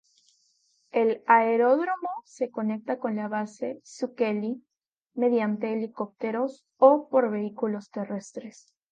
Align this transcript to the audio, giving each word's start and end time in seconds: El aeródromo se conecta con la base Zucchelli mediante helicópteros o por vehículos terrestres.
El 0.89 1.21
aeródromo 1.27 2.09
se 2.25 2.49
conecta 2.49 2.97
con 2.97 3.15
la 3.15 3.27
base 3.27 3.79
Zucchelli 3.85 4.65
mediante 5.13 5.71
helicópteros 5.73 6.65
o 6.77 7.07
por 7.07 7.29
vehículos 7.29 7.91
terrestres. 7.91 8.73